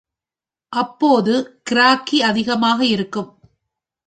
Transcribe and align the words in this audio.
அப்போது 0.73 1.33
கிராக்கி 1.69 2.21
அதிகமாக 2.21 2.85
இருக்கும். 2.85 3.29